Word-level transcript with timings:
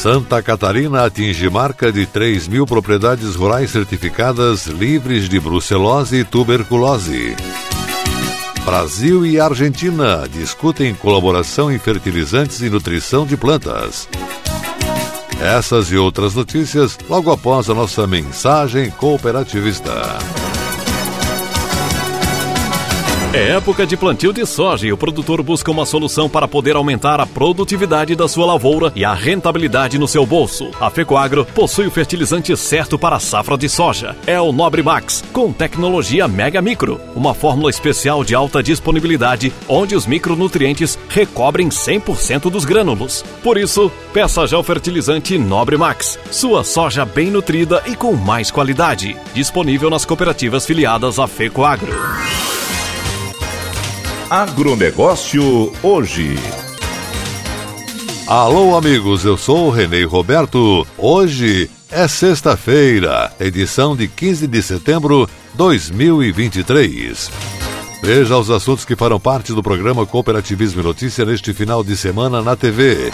Santa 0.00 0.40
Catarina 0.40 1.04
atinge 1.04 1.50
marca 1.50 1.92
de 1.92 2.06
3 2.06 2.48
mil 2.48 2.64
propriedades 2.64 3.34
rurais 3.34 3.70
certificadas 3.70 4.66
livres 4.66 5.28
de 5.28 5.38
brucelose 5.38 6.20
e 6.20 6.24
tuberculose. 6.24 7.36
Brasil 8.64 9.26
e 9.26 9.38
Argentina 9.38 10.26
discutem 10.26 10.94
colaboração 10.94 11.70
em 11.70 11.78
fertilizantes 11.78 12.62
e 12.62 12.70
nutrição 12.70 13.26
de 13.26 13.36
plantas. 13.36 14.08
Essas 15.38 15.92
e 15.92 15.98
outras 15.98 16.34
notícias 16.34 16.96
logo 17.06 17.30
após 17.30 17.68
a 17.68 17.74
nossa 17.74 18.06
mensagem 18.06 18.90
cooperativista. 18.90 19.92
É 23.32 23.50
época 23.52 23.86
de 23.86 23.96
plantio 23.96 24.32
de 24.32 24.44
soja 24.44 24.88
e 24.88 24.92
o 24.92 24.96
produtor 24.96 25.40
busca 25.40 25.70
uma 25.70 25.86
solução 25.86 26.28
para 26.28 26.48
poder 26.48 26.74
aumentar 26.74 27.20
a 27.20 27.26
produtividade 27.26 28.16
da 28.16 28.26
sua 28.26 28.44
lavoura 28.44 28.92
e 28.96 29.04
a 29.04 29.14
rentabilidade 29.14 30.00
no 30.00 30.08
seu 30.08 30.26
bolso. 30.26 30.72
A 30.80 30.90
Fecoagro 30.90 31.44
possui 31.44 31.86
o 31.86 31.92
fertilizante 31.92 32.56
certo 32.56 32.98
para 32.98 33.14
a 33.14 33.20
safra 33.20 33.56
de 33.56 33.68
soja. 33.68 34.16
É 34.26 34.40
o 34.40 34.50
Nobre 34.50 34.82
Max, 34.82 35.22
com 35.32 35.52
tecnologia 35.52 36.26
Mega 36.26 36.60
Micro, 36.60 37.00
uma 37.14 37.32
fórmula 37.32 37.70
especial 37.70 38.24
de 38.24 38.34
alta 38.34 38.60
disponibilidade, 38.64 39.52
onde 39.68 39.94
os 39.94 40.06
micronutrientes 40.06 40.98
recobrem 41.08 41.68
100% 41.68 42.50
dos 42.50 42.64
grânulos. 42.64 43.24
Por 43.44 43.56
isso, 43.56 43.92
peça 44.12 44.44
já 44.44 44.58
o 44.58 44.64
fertilizante 44.64 45.38
Nobre 45.38 45.76
Max, 45.76 46.18
sua 46.32 46.64
soja 46.64 47.04
bem 47.04 47.30
nutrida 47.30 47.80
e 47.86 47.94
com 47.94 48.12
mais 48.14 48.50
qualidade. 48.50 49.16
Disponível 49.32 49.88
nas 49.88 50.04
cooperativas 50.04 50.66
filiadas 50.66 51.20
à 51.20 51.28
Fecoagro. 51.28 51.96
Agronegócio 54.30 55.72
hoje. 55.82 56.36
Alô, 58.28 58.76
amigos, 58.76 59.24
eu 59.24 59.36
sou 59.36 59.66
o 59.66 59.70
Renê 59.70 60.04
Roberto. 60.04 60.86
Hoje 60.96 61.68
é 61.90 62.06
sexta-feira, 62.06 63.32
edição 63.40 63.96
de 63.96 64.06
15 64.06 64.46
de 64.46 64.62
setembro 64.62 65.26
de 65.26 65.56
2023. 65.56 67.28
Veja 68.04 68.38
os 68.38 68.50
assuntos 68.50 68.84
que 68.84 68.94
farão 68.94 69.18
parte 69.18 69.52
do 69.52 69.64
programa 69.64 70.06
Cooperativismo 70.06 70.80
e 70.80 70.84
Notícia 70.84 71.24
neste 71.24 71.52
final 71.52 71.82
de 71.82 71.96
semana 71.96 72.40
na 72.40 72.54
TV. 72.54 73.10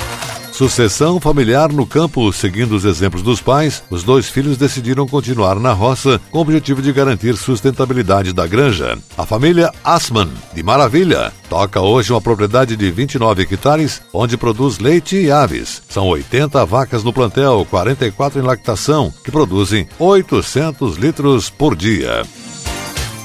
Sucessão 0.57 1.21
familiar 1.21 1.71
no 1.71 1.87
campo, 1.87 2.33
seguindo 2.33 2.75
os 2.75 2.87
exemplos 2.87 3.23
dos 3.23 3.43
pais, 3.43 3.83
os 3.91 4.03
dois 4.03 4.27
filhos 4.31 4.57
decidiram 4.57 5.07
continuar 5.07 5.61
na 5.61 5.75
roça 5.75 6.19
com 6.31 6.39
o 6.39 6.41
objetivo 6.41 6.81
de 6.81 6.95
garantir 6.95 7.37
sustentabilidade 7.37 8.33
da 8.33 8.47
granja. 8.47 8.97
A 9.19 9.27
família 9.27 9.71
Asman, 9.85 10.31
de 10.55 10.63
Maravilha, 10.63 11.31
toca 11.51 11.83
hoje 11.83 12.11
uma 12.11 12.23
propriedade 12.23 12.75
de 12.75 12.91
29 12.91 13.43
hectares, 13.43 14.01
onde 14.15 14.39
produz 14.39 14.79
leite 14.79 15.17
e 15.17 15.31
aves. 15.31 15.83
São 15.91 16.07
80 16.07 16.65
vacas 16.65 17.05
no 17.05 17.13
plantel, 17.13 17.67
44 17.69 18.41
em 18.41 18.43
lactação, 18.43 19.13
que 19.23 19.31
produzem 19.31 19.87
800 19.99 20.97
litros 20.97 21.51
por 21.51 21.77
dia. 21.77 22.23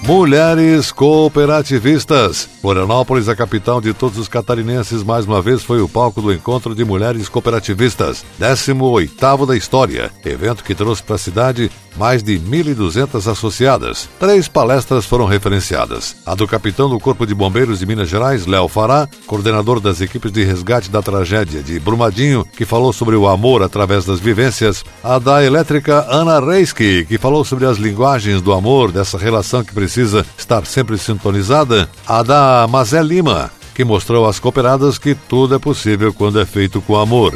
Mulheres 0.03 0.91
Cooperativistas. 0.91 2.49
Florianópolis, 2.59 3.29
a 3.29 3.35
capital 3.35 3.79
de 3.79 3.93
todos 3.93 4.17
os 4.17 4.27
catarinenses, 4.27 5.03
mais 5.03 5.25
uma 5.25 5.43
vez 5.43 5.61
foi 5.61 5.79
o 5.79 5.87
palco 5.87 6.19
do 6.23 6.33
encontro 6.33 6.73
de 6.73 6.83
mulheres 6.83 7.29
cooperativistas, 7.29 8.25
18º 8.39 9.45
da 9.45 9.55
história, 9.55 10.11
evento 10.25 10.63
que 10.63 10.73
trouxe 10.73 11.03
para 11.03 11.15
a 11.15 11.19
cidade 11.19 11.71
mais 11.97 12.23
de 12.23 12.39
1.200 12.39 13.31
associadas. 13.31 14.09
Três 14.19 14.47
palestras 14.47 15.05
foram 15.05 15.25
referenciadas. 15.25 16.15
A 16.25 16.35
do 16.35 16.47
capitão 16.47 16.89
do 16.89 16.99
Corpo 16.99 17.25
de 17.25 17.33
Bombeiros 17.33 17.79
de 17.79 17.85
Minas 17.85 18.09
Gerais, 18.09 18.45
Léo 18.45 18.67
Fará, 18.67 19.07
coordenador 19.27 19.79
das 19.79 20.01
equipes 20.01 20.31
de 20.31 20.43
resgate 20.43 20.89
da 20.89 21.01
tragédia 21.01 21.61
de 21.61 21.79
Brumadinho, 21.79 22.45
que 22.55 22.65
falou 22.65 22.93
sobre 22.93 23.15
o 23.15 23.27
amor 23.27 23.63
através 23.63 24.05
das 24.05 24.19
vivências. 24.19 24.83
A 25.03 25.19
da 25.19 25.43
elétrica 25.43 26.05
Ana 26.09 26.39
Reisky, 26.39 27.05
que 27.05 27.17
falou 27.17 27.43
sobre 27.43 27.65
as 27.65 27.77
linguagens 27.77 28.41
do 28.41 28.53
amor, 28.53 28.91
dessa 28.91 29.17
relação 29.17 29.63
que 29.63 29.73
precisa 29.73 30.25
estar 30.37 30.65
sempre 30.65 30.97
sintonizada. 30.97 31.89
A 32.07 32.23
da 32.23 32.67
Mazé 32.69 33.01
Lima, 33.01 33.51
que 33.73 33.83
mostrou 33.83 34.27
às 34.27 34.39
cooperadas 34.39 34.97
que 34.97 35.15
tudo 35.15 35.55
é 35.55 35.59
possível 35.59 36.13
quando 36.13 36.39
é 36.39 36.45
feito 36.45 36.81
com 36.81 36.97
amor. 36.97 37.33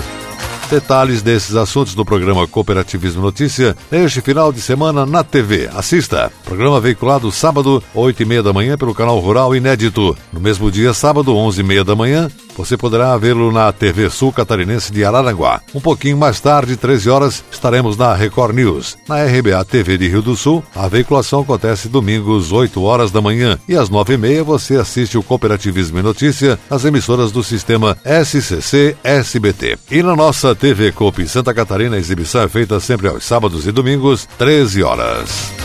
Detalhes 0.70 1.22
desses 1.22 1.56
assuntos 1.56 1.96
no 1.96 2.03
programa 2.03 2.48
Cooperativismo 2.48 3.22
Notícia 3.22 3.78
neste 3.92 4.20
final 4.20 4.52
de 4.52 4.59
semana 4.59 5.06
na 5.06 5.24
TV. 5.24 5.70
Assista. 5.74 6.31
Programa 6.44 6.81
veiculado 6.81 7.31
sábado, 7.31 7.84
8 7.94 8.24
e 8.24 8.26
meia 8.26 8.42
da 8.44 8.52
manhã, 8.52 8.76
pelo 8.76 8.94
canal 8.94 9.20
Rural 9.20 9.56
Inédito. 9.56 10.18
No 10.34 10.40
mesmo 10.40 10.72
dia, 10.72 10.92
sábado, 10.94 11.36
11 11.36 11.62
e 11.62 11.64
meia 11.64 11.84
da 11.84 11.96
manhã, 11.96 12.30
você 12.56 12.78
poderá 12.78 13.16
vê-lo 13.18 13.52
na 13.52 13.72
TV 13.72 14.10
Sul 14.10 14.32
Catarinense 14.32 14.92
de 14.92 15.04
Araranguá. 15.04 15.62
Um 15.74 15.82
pouquinho 15.82 16.18
mais 16.18 16.40
tarde, 16.40 16.78
13 16.78 17.10
horas, 17.10 17.44
estaremos 17.52 17.98
na 17.98 18.14
Record 18.14 18.56
News. 18.56 18.98
Na 19.08 19.24
RBA 19.24 19.64
TV 19.66 19.98
de 19.98 20.08
Rio 20.08 20.22
do 20.22 20.36
Sul, 20.36 20.64
a 20.76 20.88
veiculação 20.88 21.42
acontece 21.42 21.90
domingos, 21.90 22.52
8 22.52 22.82
horas 22.82 23.12
da 23.12 23.22
manhã. 23.22 23.58
E 23.68 23.76
às 23.76 23.90
9 23.90 24.14
e 24.14 24.18
meia 24.18 24.44
você 24.44 24.76
assiste 24.76 25.18
o 25.18 25.24
Cooperativismo 25.24 26.00
e 26.00 26.04
Notícia 26.04 26.60
nas 26.70 26.86
emissoras 26.86 27.32
do 27.32 27.44
sistema 27.44 27.98
SCC 28.04 28.96
SBT. 29.04 29.78
E 29.92 30.02
na 30.02 30.16
nossa 30.16 30.56
TV 30.56 30.92
Coop 30.92 31.28
Santa 31.28 31.54
Catarina, 31.54 31.96
a 31.96 32.00
exibição 32.00 32.42
é 32.42 32.48
feita 32.48 32.80
sempre 32.80 33.08
aos 33.08 33.24
sábados 33.24 33.68
e 33.68 33.72
domingos, 33.72 34.28
13 34.38 34.84
horas. 34.84 35.65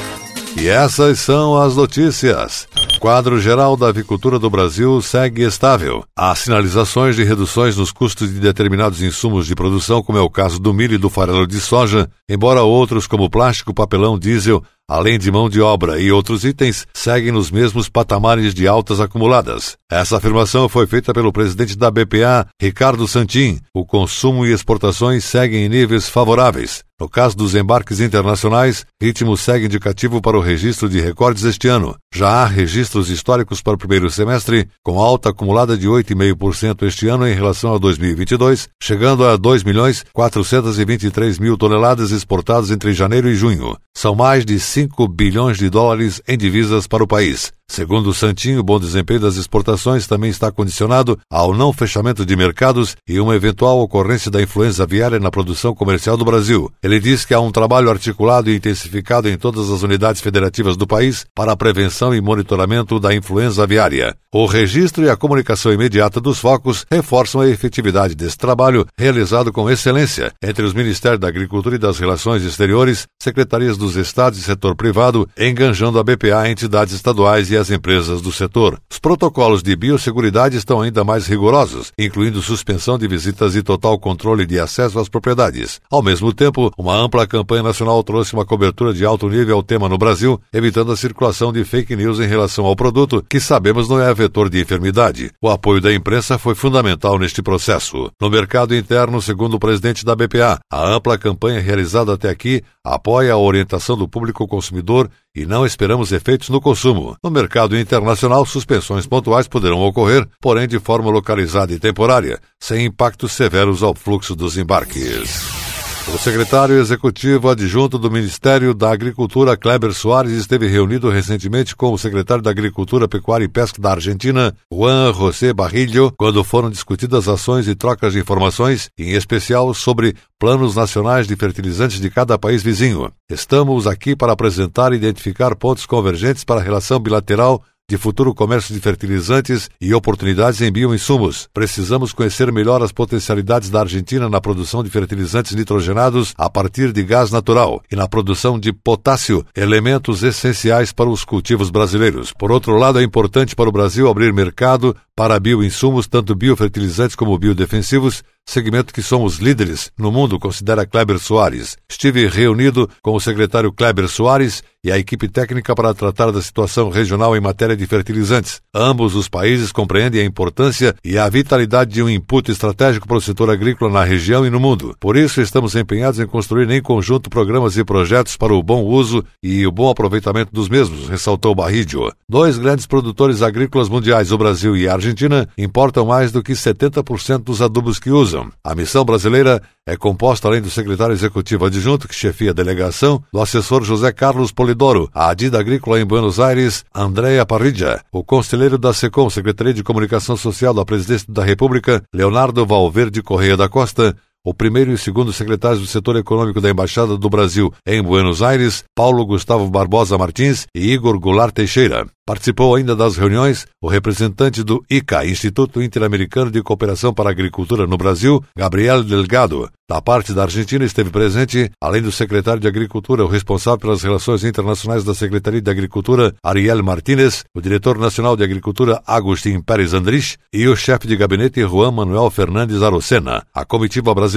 E 0.61 0.69
essas 0.69 1.21
são 1.21 1.57
as 1.57 1.75
notícias. 1.75 2.69
Quadro 3.01 3.41
geral 3.41 3.79
da 3.79 3.89
avicultura 3.89 4.39
do 4.39 4.51
Brasil 4.51 5.01
segue 5.01 5.43
estável. 5.43 6.05
Há 6.15 6.35
sinalizações 6.35 7.17
de 7.17 7.25
reduções 7.25 7.79
nos 7.79 7.91
custos 7.91 8.31
de 8.31 8.39
determinados 8.39 9.01
insumos 9.01 9.47
de 9.47 9.55
produção, 9.55 10.03
como 10.03 10.19
é 10.19 10.21
o 10.21 10.29
caso 10.29 10.61
do 10.61 10.75
milho 10.75 10.97
e 10.97 10.99
do 10.99 11.09
farelo 11.09 11.47
de 11.47 11.59
soja, 11.59 12.11
embora 12.29 12.61
outros, 12.61 13.07
como 13.07 13.31
plástico, 13.31 13.73
papelão, 13.73 14.19
diesel, 14.19 14.63
além 14.91 15.21
de 15.21 15.31
mão 15.31 15.49
de 15.49 15.61
obra 15.61 16.01
e 16.01 16.11
outros 16.11 16.45
itens, 16.45 16.85
seguem 16.93 17.31
nos 17.31 17.49
mesmos 17.49 17.89
patamares 17.89 18.53
de 18.53 18.67
altas 18.67 18.99
acumuladas. 18.99 19.77
Essa 19.89 20.17
afirmação 20.17 20.69
foi 20.69 20.85
feita 20.89 21.15
pelo 21.15 21.33
presidente 21.33 21.79
da 21.79 21.93
BPA, 21.93 22.49
Ricardo 22.61 23.07
Santin. 23.07 23.61
O 23.73 23.87
consumo 23.87 24.45
e 24.45 24.53
exportações 24.53 25.25
seguem 25.25 25.65
em 25.65 25.69
níveis 25.69 26.09
favoráveis. 26.09 26.83
No 27.01 27.09
caso 27.09 27.37
dos 27.37 27.55
embarques 27.55 28.01
internacionais, 28.01 28.85
ritmo 29.01 29.37
segue 29.37 29.67
indicativo 29.67 30.21
para 30.21 30.37
o 30.37 30.41
registro 30.41 30.89
de 30.89 31.01
recordes 31.01 31.45
este 31.45 31.69
ano. 31.69 31.97
Já 32.13 32.43
há 32.43 32.45
registros 32.45 33.09
históricos 33.09 33.63
para 33.63 33.75
o 33.75 33.79
primeiro 33.79 34.11
semestre, 34.11 34.69
com 34.83 34.99
alta 34.99 35.31
acumulada 35.31 35.79
de 35.79 35.87
8,5% 35.87 36.83
este 36.87 37.07
ano 37.07 37.27
em 37.27 37.35
relação 37.35 37.73
a 37.73 37.79
2022, 37.79 38.69
chegando 38.83 39.25
a 39.25 39.37
2 39.37 39.63
milhões 39.63 40.05
423 40.13 41.39
mil 41.39 41.57
toneladas 41.57 42.11
exportadas 42.11 42.73
entre 42.73 42.93
janeiro 42.93 43.29
e 43.29 43.37
junho. 43.37 43.77
São 43.97 44.17
mais 44.17 44.45
de 44.45 44.59
5 44.59 45.07
bilhões 45.07 45.57
de 45.57 45.71
dólares 45.71 46.21
em 46.27 46.37
divisas 46.37 46.89
para 46.89 47.05
o 47.05 47.07
país. 47.07 47.53
Segundo 47.71 48.11
o 48.11 48.13
Santinho, 48.13 48.59
o 48.59 48.65
bom 48.65 48.81
desempenho 48.81 49.21
das 49.21 49.37
exportações 49.37 50.05
também 50.05 50.29
está 50.29 50.51
condicionado 50.51 51.17
ao 51.31 51.55
não 51.55 51.73
fechamento 51.73 52.27
de 52.27 52.35
mercados 52.35 52.97
e 53.09 53.21
uma 53.21 53.37
eventual 53.37 53.79
ocorrência 53.79 54.29
da 54.29 54.43
influenza 54.43 54.83
aviária 54.83 55.21
na 55.21 55.31
produção 55.31 55.73
comercial 55.73 56.17
do 56.17 56.25
Brasil. 56.25 56.69
Ele 56.83 56.99
diz 56.99 57.25
que 57.25 57.33
há 57.33 57.39
um 57.39 57.53
trabalho 57.53 57.89
articulado 57.89 58.51
e 58.51 58.57
intensificado 58.57 59.29
em 59.29 59.39
todas 59.39 59.71
as 59.71 59.85
unidades 59.85 60.21
federativas 60.21 60.77
do 60.77 60.85
país 60.85 61.25
para 61.33 61.53
a 61.53 61.57
prevenção 61.57 62.13
e 62.13 62.21
monitoramento 62.21 62.99
da 62.99 63.15
influenza 63.15 63.63
aviária. 63.63 64.17
O 64.35 64.47
registro 64.47 65.05
e 65.05 65.11
a 65.11 65.17
comunicação 65.17 65.73
imediata 65.73 66.21
dos 66.21 66.41
focos 66.41 66.85
reforçam 66.91 67.41
a 67.41 67.49
efetividade 67.49 68.17
desse 68.17 68.37
trabalho 68.37 68.85
realizado 68.99 69.53
com 69.53 69.71
excelência 69.71 70.33
entre 70.43 70.65
os 70.65 70.75
Ministérios 70.75 71.21
da 71.21 71.29
Agricultura 71.29 71.77
e 71.77 71.79
das 71.79 72.01
Relações 72.01 72.43
Exteriores, 72.43 73.07
secretarias 73.23 73.77
dos 73.77 73.95
estados 73.95 74.41
e 74.41 74.43
setor 74.43 74.75
privado, 74.75 75.29
enganjando 75.39 76.01
a 76.01 76.03
BPA, 76.03 76.51
entidades 76.51 76.95
estaduais 76.95 77.49
e 77.51 77.60
as 77.61 77.71
empresas 77.71 78.21
do 78.21 78.33
setor. 78.33 78.81
Os 78.91 78.99
protocolos 78.99 79.63
de 79.63 79.77
biosseguridade 79.77 80.57
estão 80.57 80.81
ainda 80.81 81.05
mais 81.05 81.27
rigorosos, 81.27 81.93
incluindo 81.99 82.43
suspensão 82.43 82.99
de 82.99 83.07
visitas 83.07 83.55
e 83.55 83.63
total 83.63 83.99
controle 83.99 84.47
de 84.47 84.59
acesso 84.59 84.99
às 84.99 85.09
propriedades. 85.09 85.81
Ao 85.91 86.03
mesmo 86.03 86.33
tempo, 86.33 86.73
uma 86.77 86.97
ampla 86.97 87.27
campanha 87.27 87.63
nacional 87.63 88.03
trouxe 88.03 88.35
uma 88.35 88.45
cobertura 88.45 88.93
de 88.93 89.05
alto 89.05 89.29
nível 89.29 89.57
ao 89.57 89.63
tema 89.63 89.89
no 89.89 89.99
Brasil, 89.99 90.41
evitando 90.53 90.93
a 90.93 90.97
circulação 90.97 91.53
de 91.53 91.65
fake 91.65 91.95
news 91.95 92.19
em 92.19 92.27
relação 92.27 92.65
ao 92.65 92.75
produto, 92.75 93.25
que 93.29 93.39
sabemos 93.39 93.89
não 93.89 94.01
é 94.01 94.13
vetor 94.15 94.49
de 94.49 94.61
enfermidade. 94.61 95.31
O 95.41 95.49
apoio 95.49 95.81
da 95.81 95.93
imprensa 95.93 96.39
foi 96.39 96.55
fundamental 96.55 97.19
neste 97.19 97.43
processo. 97.43 98.11
No 98.21 98.31
mercado 98.31 98.75
interno, 98.75 99.21
segundo 99.21 99.55
o 99.55 99.61
presidente 99.61 100.05
da 100.05 100.17
BPA, 100.17 100.59
a 100.73 100.89
ampla 100.89 101.19
campanha 101.19 101.61
realizada 101.61 102.15
até 102.15 102.31
aqui 102.31 102.63
apoia 102.85 103.35
a 103.35 103.39
orientação 103.39 103.97
do 103.97 104.09
público 104.09 104.47
consumidor 104.49 105.11
e 105.35 105.47
não 105.47 105.65
esperamos 105.65 106.13
efeitos 106.13 106.49
no 106.49 106.61
consumo. 106.61 107.17
No 107.23 107.31
mercado 107.31 107.79
internacional, 107.79 108.45
suspensões 108.45 109.07
pontuais 109.07 109.47
poderão 109.47 109.81
ocorrer, 109.81 110.27
porém 110.41 110.67
de 110.67 110.79
forma 110.79 111.11
localizada 111.11 111.73
e 111.73 111.79
temporária, 111.79 112.41
sem 112.59 112.87
impactos 112.87 113.33
severos 113.33 113.83
ao 113.83 113.95
fluxo 113.95 114.35
dos 114.35 114.57
embarques. 114.57 115.70
O 116.13 116.19
secretário 116.19 116.79
executivo 116.79 117.49
adjunto 117.49 117.97
do 117.97 118.11
Ministério 118.11 118.75
da 118.75 118.93
Agricultura, 118.93 119.57
Kleber 119.57 119.95
Soares, 119.95 120.33
esteve 120.33 120.67
reunido 120.67 121.09
recentemente 121.09 121.75
com 121.75 121.93
o 121.93 121.99
secretário 121.99 122.43
da 122.43 122.51
Agricultura, 122.51 123.09
Pecuária 123.09 123.45
e 123.45 123.49
Pesca 123.49 123.81
da 123.81 123.93
Argentina, 123.93 124.55
Juan 124.71 125.15
José 125.15 125.53
Barrillo, 125.53 126.13
quando 126.19 126.43
foram 126.43 126.69
discutidas 126.69 127.29
ações 127.29 127.69
e 127.69 127.75
trocas 127.75 128.13
de 128.13 128.19
informações, 128.19 128.91
em 128.99 129.13
especial 129.13 129.73
sobre 129.73 130.15
planos 130.39 130.75
nacionais 130.75 131.27
de 131.27 131.37
fertilizantes 131.37 132.01
de 132.01 132.11
cada 132.11 132.37
país 132.37 132.63
vizinho. 132.63 133.11
Estamos 133.31 133.87
aqui 133.87 134.15
para 134.17 134.33
apresentar 134.33 134.93
e 134.93 134.97
identificar 134.97 135.55
pontos 135.55 135.87
convergentes 135.87 136.45
para 136.45 136.61
a 136.61 136.65
relação 136.65 136.99
bilateral 136.99 137.63
de 137.91 137.99
futuro 137.99 138.33
comércio 138.33 138.73
de 138.73 138.81
fertilizantes 138.81 139.69
e 139.81 139.93
oportunidades 139.93 140.61
em 140.61 140.71
bioinsumos. 140.71 141.49
Precisamos 141.53 142.13
conhecer 142.13 142.53
melhor 142.53 142.81
as 142.85 142.93
potencialidades 142.93 143.69
da 143.69 143.81
Argentina 143.81 144.29
na 144.29 144.41
produção 144.41 144.85
de 144.85 144.89
fertilizantes 144.89 145.57
nitrogenados 145.57 146.33
a 146.39 146.49
partir 146.49 146.93
de 146.93 147.03
gás 147.03 147.33
natural 147.33 147.83
e 147.91 147.97
na 147.97 148.07
produção 148.07 148.61
de 148.61 148.73
potássio, 148.73 149.45
elementos 149.57 150.23
essenciais 150.23 150.93
para 150.93 151.11
os 151.11 151.25
cultivos 151.25 151.69
brasileiros. 151.69 152.33
Por 152.33 152.53
outro 152.53 152.77
lado, 152.77 153.01
é 153.01 153.03
importante 153.03 153.57
para 153.57 153.69
o 153.69 153.73
Brasil 153.73 154.09
abrir 154.09 154.33
mercado 154.33 154.97
para 155.17 155.41
bioinsumos, 155.41 156.07
tanto 156.07 156.37
biofertilizantes 156.37 157.17
como 157.17 157.37
biodefensivos, 157.37 158.23
segmento 158.51 158.93
que 158.93 159.03
somos 159.03 159.39
líderes 159.39 159.91
no 159.97 160.11
mundo, 160.11 160.39
considera 160.39 160.85
Kleber 160.85 161.19
Soares. 161.19 161.77
Estive 161.89 162.27
reunido 162.27 162.89
com 163.03 163.15
o 163.15 163.21
secretário 163.21 163.73
Kleber 163.73 164.09
Soares 164.09 164.63
e 164.83 164.91
a 164.91 164.99
equipe 164.99 165.29
técnica 165.29 165.75
para 165.75 165.93
tratar 165.93 166.31
da 166.31 166.41
situação 166.41 166.89
regional 166.89 167.37
em 167.37 167.41
matéria 167.41 167.77
de 167.77 167.87
fertilizantes. 167.87 168.61
Ambos 168.75 169.15
os 169.15 169.29
países 169.29 169.71
compreendem 169.71 170.23
a 170.23 170.25
importância 170.25 170.95
e 171.05 171.19
a 171.19 171.29
vitalidade 171.29 171.93
de 171.93 172.03
um 172.03 172.09
input 172.09 172.51
estratégico 172.51 173.07
para 173.07 173.19
o 173.19 173.21
setor 173.21 173.51
agrícola 173.51 173.93
na 173.93 174.05
região 174.05 174.47
e 174.47 174.51
no 174.51 174.59
mundo. 174.59 174.97
Por 174.99 175.17
isso, 175.17 175.41
estamos 175.41 175.77
empenhados 175.77 176.19
em 176.19 176.27
construir 176.27 176.71
em 176.71 176.83
conjunto 176.83 177.29
programas 177.29 177.77
e 177.77 177.85
projetos 177.85 178.37
para 178.37 178.55
o 178.55 178.63
bom 178.63 178.83
uso 178.83 179.25
e 179.43 179.67
o 179.67 179.73
bom 179.73 179.91
aproveitamento 179.91 180.51
dos 180.53 180.69
mesmos, 180.69 181.09
ressaltou 181.09 181.55
Barridio. 181.55 182.11
Dois 182.29 182.57
grandes 182.59 182.87
produtores 182.87 183.43
agrícolas 183.43 183.89
mundiais, 183.89 184.33
o 184.33 184.39
Brasil 184.39 184.77
e 184.77 184.89
a 184.89 184.95
Argentina, 184.95 185.49
importam 185.59 186.07
mais 186.07 186.33
do 186.33 186.43
que 186.43 186.53
70% 186.53 187.45
dos 187.45 187.61
adubos 187.61 187.99
que 187.99 188.11
usam. 188.11 188.40
A 188.63 188.75
missão 188.75 189.05
brasileira 189.05 189.63
é 189.87 189.97
composta, 189.97 190.47
além 190.47 190.61
do 190.61 190.71
secretário 190.71 191.13
executivo 191.13 191.67
adjunto, 191.67 192.07
que 192.07 192.15
chefia 192.15 192.51
a 192.51 192.55
delegação, 192.55 193.23
do 193.33 193.41
assessor 193.41 193.83
José 193.83 194.13
Carlos 194.13 194.53
Polidoro, 194.53 195.11
a 195.13 195.31
Adida 195.31 195.59
Agrícola 195.59 196.01
em 196.01 196.05
Buenos 196.05 196.39
Aires, 196.39 196.85
Andréa 196.95 197.45
Parrilla, 197.45 198.01
o 198.13 198.23
conselheiro 198.23 198.79
da 198.79 198.93
SECOM, 198.93 199.29
Secretaria 199.29 199.75
de 199.75 199.83
Comunicação 199.83 200.37
Social 200.37 200.73
da 200.73 200.85
Presidência 200.85 201.27
da 201.29 201.45
República, 201.45 202.03
Leonardo 202.15 202.65
Valverde 202.65 203.23
Correia 203.23 203.57
da 203.57 203.69
Costa, 203.69 204.17
o 204.45 204.55
primeiro 204.55 204.93
e 204.93 204.99
segundo 204.99 205.33
secretários 205.33 205.81
do 205.81 205.87
setor 205.87 206.17
econômico 206.17 206.61
da 206.61 206.71
Embaixada 206.71 207.17
do 207.17 207.29
Brasil 207.29 207.73
em 207.87 208.03
Buenos 208.03 208.43
Aires, 208.43 208.85
Paulo 208.95 209.25
Gustavo 209.27 209.69
Barbosa 209.69 210.17
Martins 210.17 210.67
e 210.75 210.93
Igor 210.93 211.19
Goulart 211.19 211.53
Teixeira. 211.53 212.07
Participou 212.27 212.77
ainda 212.77 212.95
das 212.95 213.17
reuniões 213.17 213.67
o 213.83 213.89
representante 213.89 214.63
do 214.63 214.85
ICA, 214.89 215.27
Instituto 215.27 215.83
Interamericano 215.83 216.51
de 216.51 216.63
Cooperação 216.63 217.13
para 217.13 217.29
a 217.29 217.33
Agricultura 217.33 217.87
no 217.87 217.99
Brasil, 217.99 218.43
Gabriel 218.57 219.03
Delgado. 219.03 219.69
Da 219.89 220.01
parte 220.01 220.33
da 220.33 220.43
Argentina 220.43 220.85
esteve 220.85 221.11
presente, 221.11 221.69
além 221.83 222.01
do 222.01 222.13
secretário 222.13 222.61
de 222.61 222.69
Agricultura, 222.69 223.25
o 223.25 223.29
responsável 223.29 223.81
pelas 223.81 224.05
relações 224.05 224.45
internacionais 224.45 225.03
da 225.03 225.13
Secretaria 225.13 225.61
de 225.61 225.69
Agricultura, 225.69 226.33
Ariel 226.45 226.81
Martínez, 226.85 227.43
o 227.53 227.61
diretor 227.61 227.99
nacional 227.99 228.37
de 228.37 228.45
Agricultura, 228.45 229.03
Agustin 229.05 229.61
Pérez 229.61 229.93
Andrich, 229.93 230.37
e 230.53 230.69
o 230.69 230.77
chefe 230.77 231.09
de 231.09 231.17
gabinete, 231.17 231.61
Juan 231.63 231.91
Manuel 231.91 232.31
Fernandes 232.31 232.81
Arocena. 232.81 233.43
A 233.53 233.65
comitiva 233.65 234.15
brasileira 234.15 234.30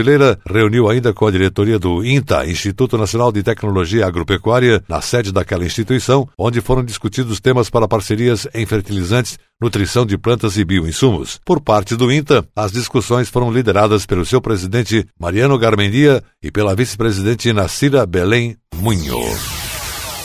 reuniu 0.49 0.89
ainda 0.89 1.13
com 1.13 1.27
a 1.27 1.31
diretoria 1.31 1.77
do 1.77 2.03
INTA, 2.03 2.45
Instituto 2.45 2.97
Nacional 2.97 3.31
de 3.31 3.43
Tecnologia 3.43 4.05
Agropecuária, 4.07 4.83
na 4.87 5.01
sede 5.01 5.31
daquela 5.31 5.65
instituição, 5.65 6.27
onde 6.37 6.61
foram 6.61 6.83
discutidos 6.83 7.39
temas 7.39 7.69
para 7.69 7.87
parcerias 7.87 8.47
em 8.53 8.65
fertilizantes, 8.65 9.37
nutrição 9.61 10.05
de 10.05 10.17
plantas 10.17 10.57
e 10.57 10.65
bioinsumos. 10.65 11.39
Por 11.45 11.61
parte 11.61 11.95
do 11.95 12.11
INTA, 12.11 12.45
as 12.55 12.71
discussões 12.71 13.29
foram 13.29 13.51
lideradas 13.51 14.05
pelo 14.05 14.25
seu 14.25 14.41
presidente 14.41 15.05
Mariano 15.19 15.57
Garmendia 15.57 16.23
e 16.41 16.51
pela 16.51 16.75
vice-presidente 16.75 17.51
Nacira 17.53 18.05
Belém 18.05 18.57
Munho. 18.75 19.19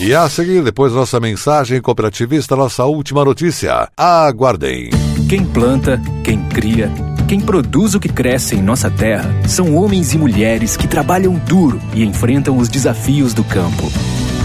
E 0.01 0.15
a 0.15 0.29
seguir, 0.29 0.63
depois 0.63 0.93
nossa 0.93 1.19
mensagem 1.19 1.81
cooperativista, 1.81 2.55
nossa 2.55 2.85
última 2.85 3.25
notícia. 3.25 3.89
Aguardem. 3.97 4.91
Quem 5.29 5.45
planta, 5.45 6.01
quem 6.23 6.41
cria, 6.49 6.89
quem 7.29 7.41
produz 7.41 7.95
o 7.95 8.01
que 8.01 8.09
cresce 8.09 8.57
em 8.57 8.63
nossa 8.63 8.91
terra 8.91 9.31
são 9.47 9.77
homens 9.77 10.15
e 10.15 10.19
mulheres 10.19 10.79
que 10.79 10.89
trabalham 10.89 11.35
duro 11.35 11.79
e 11.93 12.03
enfrentam 12.03 12.57
os 12.57 12.71
desafios 12.71 13.35
do 13.35 13.45
campo 13.45 13.93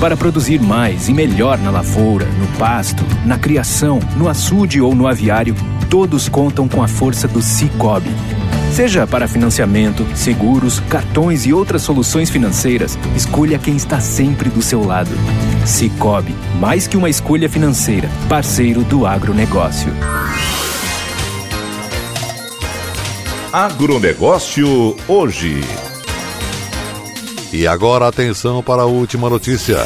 para 0.03 0.18
produzir 0.18 0.59
mais 0.59 1.07
e 1.07 1.13
melhor 1.13 1.57
na 1.57 1.71
lavoura, 1.71 2.25
no 2.25 2.45
pasto, 2.59 3.06
na 3.25 3.38
criação, 3.38 4.01
no 4.18 4.27
açude 4.27 4.81
ou 4.81 4.94
no 4.94 5.07
aviário, 5.07 5.56
todos 5.89 6.27
contam 6.27 6.68
com 6.68 6.83
a 6.83 6.89
força 6.89 7.25
do 7.25 7.41
Cicobi. 7.41 8.12
Seja 8.74 9.07
para 9.07 9.30
financiamento, 9.30 10.06
seguros, 10.13 10.81
cartões 10.89 11.45
e 11.45 11.53
outras 11.53 11.83
soluções 11.83 12.30
financeiras, 12.30 13.00
escolha 13.15 13.57
quem 13.57 13.77
está 13.77 14.02
sempre 14.02 14.49
do 14.49 14.61
seu 14.61 14.83
lado. 14.83 15.11
Cicobi, 15.66 16.35
mais 16.59 16.85
que 16.85 16.97
uma 16.97 17.09
escolha 17.09 17.47
financeira, 17.47 18.09
parceiro 18.28 18.83
do 18.83 19.07
agronegócio. 19.07 19.94
Agronegócio 23.54 24.98
hoje. 25.07 25.62
E 27.54 27.68
agora 27.68 28.07
atenção 28.07 28.64
para 28.64 28.81
a 28.81 28.88
última 28.88 29.30
notícia. 29.30 29.78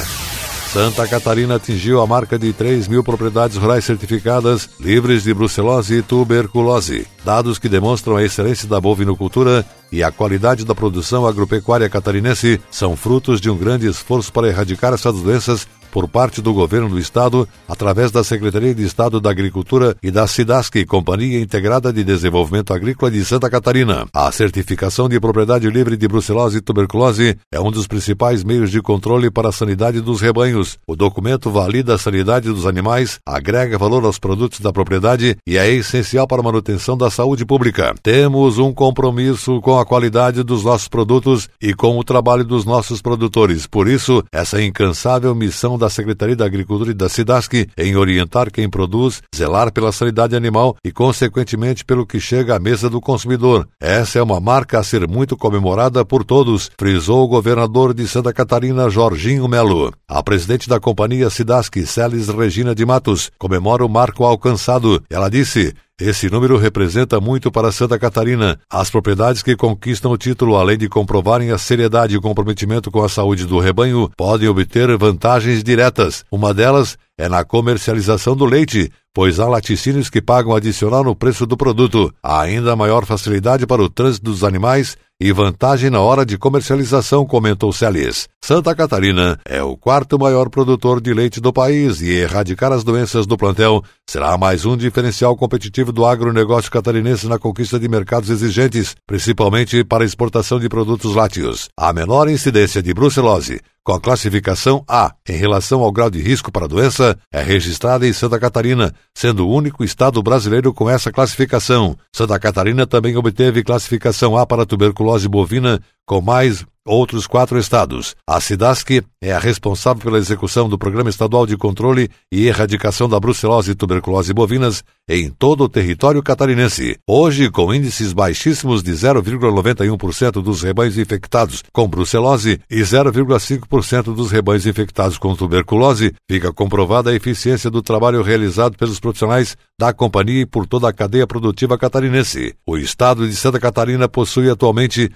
Santa 0.71 1.05
Catarina 1.05 1.55
atingiu 1.55 1.99
a 1.99 2.07
marca 2.07 2.39
de 2.39 2.53
3 2.53 2.87
mil 2.87 3.03
propriedades 3.03 3.57
rurais 3.57 3.83
certificadas 3.83 4.69
livres 4.79 5.23
de 5.23 5.33
brucelose 5.33 5.95
e 5.95 6.01
tuberculose, 6.01 7.05
dados 7.25 7.59
que 7.59 7.67
demonstram 7.67 8.15
a 8.15 8.23
excelência 8.23 8.69
da 8.69 8.79
bovinocultura 8.79 9.65
e 9.91 10.01
a 10.01 10.13
qualidade 10.13 10.63
da 10.63 10.73
produção 10.73 11.27
agropecuária 11.27 11.89
catarinense 11.89 12.61
são 12.71 12.95
frutos 12.95 13.41
de 13.41 13.49
um 13.49 13.57
grande 13.57 13.85
esforço 13.85 14.31
para 14.31 14.47
erradicar 14.47 14.93
essas 14.93 15.21
doenças 15.21 15.67
por 15.91 16.07
parte 16.07 16.41
do 16.41 16.53
governo 16.53 16.89
do 16.89 16.99
estado, 16.99 17.47
através 17.67 18.11
da 18.11 18.23
Secretaria 18.23 18.73
de 18.73 18.83
Estado 18.83 19.19
da 19.19 19.29
Agricultura 19.29 19.95
e 20.01 20.11
da 20.11 20.27
SIDASC, 20.27 20.85
Companhia 20.85 21.41
Integrada 21.41 21.91
de 21.91 22.03
Desenvolvimento 22.03 22.73
Agrícola 22.73 23.11
de 23.11 23.23
Santa 23.25 23.49
Catarina. 23.49 24.05
A 24.13 24.31
certificação 24.31 25.09
de 25.09 25.19
propriedade 25.19 25.69
livre 25.69 25.97
de 25.97 26.07
brucelose 26.07 26.57
e 26.57 26.61
tuberculose 26.61 27.37
é 27.51 27.59
um 27.59 27.71
dos 27.71 27.87
principais 27.87 28.43
meios 28.43 28.71
de 28.71 28.81
controle 28.81 29.29
para 29.29 29.49
a 29.49 29.51
sanidade 29.51 30.01
dos 30.01 30.21
rebanhos. 30.21 30.77
O 30.87 30.95
documento 30.95 31.49
valida 31.51 31.95
a 31.95 31.97
sanidade 31.97 32.47
dos 32.49 32.65
animais, 32.65 33.19
agrega 33.25 33.77
valor 33.77 34.05
aos 34.05 34.19
produtos 34.19 34.59
da 34.59 34.71
propriedade 34.71 35.37
e 35.45 35.57
é 35.57 35.69
essencial 35.71 36.27
para 36.27 36.41
a 36.41 36.43
manutenção 36.43 36.97
da 36.97 37.09
saúde 37.09 37.45
pública. 37.45 37.93
Temos 38.01 38.57
um 38.57 38.73
compromisso 38.73 39.59
com 39.61 39.79
a 39.79 39.85
qualidade 39.85 40.43
dos 40.43 40.63
nossos 40.63 40.87
produtos 40.87 41.49
e 41.61 41.73
com 41.73 41.97
o 41.97 42.03
trabalho 42.03 42.43
dos 42.43 42.65
nossos 42.65 43.01
produtores. 43.01 43.67
Por 43.67 43.87
isso, 43.87 44.23
essa 44.31 44.61
incansável 44.61 45.33
missão 45.35 45.76
da 45.77 45.89
Secretaria 45.89 46.35
da 46.35 46.45
Agricultura 46.45 46.91
e 46.91 46.93
da 46.93 47.07
SIDASC 47.07 47.69
em 47.77 47.95
orientar 47.95 48.51
quem 48.51 48.69
produz, 48.69 49.21
zelar 49.35 49.71
pela 49.71 49.91
sanidade 49.91 50.35
animal 50.35 50.75
e, 50.83 50.91
consequentemente, 50.91 51.85
pelo 51.85 52.05
que 52.05 52.19
chega 52.19 52.55
à 52.55 52.59
mesa 52.59 52.89
do 52.89 52.99
consumidor. 52.99 53.67
Essa 53.79 54.19
é 54.19 54.23
uma 54.23 54.39
marca 54.39 54.79
a 54.79 54.83
ser 54.83 55.07
muito 55.07 55.37
comemorada 55.37 56.03
por 56.03 56.23
todos, 56.23 56.71
frisou 56.79 57.23
o 57.23 57.27
governador 57.27 57.93
de 57.93 58.07
Santa 58.07 58.33
Catarina, 58.33 58.89
Jorginho 58.89 59.47
Melo. 59.47 59.93
A 60.07 60.23
presidente 60.23 60.67
da 60.67 60.79
companhia 60.79 61.29
SIDASC, 61.29 61.85
Celis 61.85 62.27
Regina 62.27 62.73
de 62.73 62.85
Matos, 62.85 63.31
comemora 63.37 63.85
o 63.85 63.89
marco 63.89 64.23
alcançado. 64.23 65.03
Ela 65.09 65.29
disse: 65.29 65.73
esse 65.99 66.29
número 66.29 66.57
representa 66.57 67.19
muito 67.19 67.51
para 67.51 67.71
Santa 67.71 67.97
Catarina. 67.97 68.59
As 68.69 68.89
propriedades 68.89 69.41
que 69.41 69.55
conquistam 69.55 70.11
o 70.11 70.17
título, 70.17 70.55
além 70.55 70.77
de 70.77 70.87
comprovarem 70.87 71.51
a 71.51 71.57
seriedade 71.57 72.13
e 72.13 72.17
o 72.17 72.21
comprometimento 72.21 72.91
com 72.91 73.03
a 73.03 73.09
saúde 73.09 73.45
do 73.47 73.57
rebanho, 73.57 74.09
podem 74.15 74.47
obter 74.47 74.95
vantagens 74.95 75.63
diretas. 75.63 76.23
Uma 76.31 76.53
delas 76.53 76.97
é 77.17 77.27
na 77.27 77.43
comercialização 77.43 78.35
do 78.35 78.45
leite, 78.45 78.91
pois 79.11 79.39
há 79.39 79.47
laticínios 79.47 80.07
que 80.07 80.21
pagam 80.21 80.55
adicional 80.55 81.03
no 81.03 81.15
preço 81.15 81.47
do 81.47 81.57
produto. 81.57 82.13
Há 82.21 82.41
ainda 82.41 82.75
maior 82.75 83.03
facilidade 83.03 83.65
para 83.65 83.81
o 83.81 83.89
trânsito 83.89 84.25
dos 84.25 84.43
animais 84.43 84.95
e 85.19 85.31
vantagem 85.31 85.89
na 85.89 85.99
hora 85.99 86.25
de 86.25 86.37
comercialização, 86.37 87.25
comentou 87.25 87.73
Celis. 87.73 88.27
Santa 88.43 88.75
Catarina 88.75 89.39
é 89.43 89.61
o 89.63 89.75
quarto 89.75 90.17
maior 90.19 90.47
produtor 90.47 91.01
de 91.01 91.13
leite 91.13 91.41
do 91.41 91.51
país 91.51 92.01
e 92.01 92.11
erradicar 92.11 92.71
as 92.71 92.83
doenças 92.83 93.25
do 93.25 93.35
plantel 93.35 93.83
será 94.07 94.37
mais 94.37 94.63
um 94.63 94.77
diferencial 94.77 95.35
competitivo 95.35 95.91
do 95.91 96.05
agronegócio 96.05 96.71
catarinense 96.71 97.27
na 97.27 97.39
conquista 97.39 97.79
de 97.79 97.89
mercados 97.89 98.29
exigentes, 98.29 98.95
principalmente 99.05 99.83
para 99.83 100.05
exportação 100.05 100.59
de 100.59 100.69
produtos 100.69 101.15
lácteos. 101.15 101.67
A 101.75 101.91
menor 101.91 102.29
incidência 102.29 102.81
de 102.81 102.93
brucelose, 102.93 103.59
com 103.87 103.93
a 103.93 104.01
classificação 104.01 104.83
A 104.85 105.13
em 105.25 105.37
relação 105.37 105.81
ao 105.81 105.93
grau 105.93 106.09
de 106.09 106.19
risco 106.19 106.51
para 106.51 106.65
a 106.65 106.67
doença, 106.67 107.17
é 107.31 107.41
registrada 107.41 108.05
em 108.05 108.11
Santa 108.11 108.37
Catarina, 108.37 108.93
sendo 109.15 109.47
o 109.47 109.49
único 109.49 109.81
estado 109.81 110.21
brasileiro 110.21 110.73
com 110.73 110.89
essa 110.89 111.09
classificação. 111.09 111.95
Santa 112.13 112.37
Catarina 112.37 112.85
também 112.85 113.15
obteve 113.15 113.63
classificação 113.63 114.35
A 114.35 114.45
para 114.45 114.65
tuberculose 114.65 115.29
bovina, 115.29 115.79
com 116.07 116.21
mais 116.21 116.65
outros 116.87 117.27
quatro 117.27 117.59
estados. 117.59 118.15
A 118.25 118.39
SIDASC 118.39 119.03
é 119.21 119.33
a 119.33 119.39
responsável 119.39 120.01
pela 120.01 120.17
execução 120.17 120.69
do 120.69 120.77
Programa 120.77 121.09
Estadual 121.09 121.45
de 121.45 121.57
Controle 121.57 122.09
e 122.31 122.47
Erradicação 122.47 123.09
da 123.09 123.19
Brucelose 123.19 123.71
e 123.71 123.75
Tuberculose 123.75 124.33
Bovinas 124.33 124.83
em 125.09 125.29
todo 125.29 125.63
o 125.63 125.69
território 125.69 126.21
catarinense. 126.21 126.97
Hoje, 127.07 127.49
com 127.49 127.73
índices 127.73 128.13
baixíssimos 128.13 128.83
de 128.83 128.91
0,91% 128.91 130.41
dos 130.41 130.63
rebanhos 130.63 130.97
infectados 130.97 131.63
com 131.71 131.87
brucelose 131.87 132.59
e 132.69 132.81
0,5% 132.81 134.13
dos 134.13 134.31
rebanhos 134.31 134.65
infectados 134.65 135.17
com 135.17 135.35
tuberculose, 135.35 136.13
fica 136.29 136.51
comprovada 136.51 137.09
a 137.09 137.15
eficiência 137.15 137.69
do 137.69 137.81
trabalho 137.81 138.21
realizado 138.21 138.77
pelos 138.77 138.99
profissionais 138.99 139.55
da 139.79 139.93
companhia 139.93 140.41
e 140.41 140.45
por 140.45 140.65
toda 140.67 140.89
a 140.89 140.93
cadeia 140.93 141.25
produtiva 141.25 141.77
catarinense. 141.77 142.53
O 142.65 142.77
estado 142.77 143.27
de 143.27 143.35
Santa 143.35 143.59
Catarina 143.59 144.09
possui 144.09 144.49
atualmente 144.49 145.11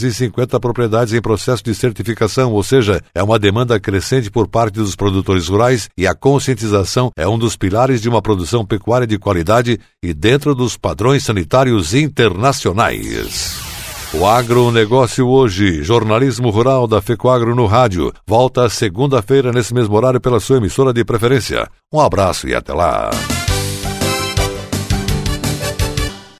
1.350 0.00 0.58
propriedades 0.60 1.12
em 1.12 1.20
processo 1.20 1.62
de 1.62 1.74
certificação, 1.74 2.52
ou 2.52 2.62
seja, 2.62 3.02
é 3.14 3.22
uma 3.22 3.38
demanda 3.38 3.78
crescente 3.78 4.30
por 4.30 4.48
parte 4.48 4.74
dos 4.74 4.96
produtores 4.96 5.48
rurais 5.48 5.88
e 5.96 6.06
a 6.06 6.14
conscientização 6.14 7.10
é 7.16 7.28
um 7.28 7.38
dos 7.38 7.56
pilares 7.56 8.00
de 8.00 8.08
uma 8.08 8.22
produção 8.22 8.64
pecuária 8.64 9.06
de 9.06 9.18
qualidade 9.18 9.78
e 10.02 10.12
dentro 10.12 10.54
dos 10.54 10.76
padrões 10.76 11.24
sanitários 11.24 11.94
internacionais. 11.94 13.70
O 14.12 14.26
agronegócio 14.26 15.28
hoje, 15.28 15.84
jornalismo 15.84 16.50
rural 16.50 16.88
da 16.88 17.00
Fecoagro 17.00 17.54
no 17.54 17.66
rádio, 17.66 18.12
volta 18.26 18.68
segunda-feira 18.68 19.52
nesse 19.52 19.72
mesmo 19.72 19.94
horário 19.94 20.20
pela 20.20 20.40
sua 20.40 20.56
emissora 20.56 20.92
de 20.92 21.04
preferência. 21.04 21.68
Um 21.92 22.00
abraço 22.00 22.48
e 22.48 22.54
até 22.54 22.72
lá. 22.74 23.10